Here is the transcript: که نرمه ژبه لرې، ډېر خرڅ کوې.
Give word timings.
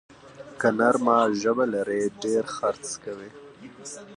که 0.59 0.67
نرمه 0.77 1.17
ژبه 1.41 1.65
لرې، 1.73 2.01
ډېر 2.23 2.43
خرڅ 2.55 2.85
کوې. 3.03 3.29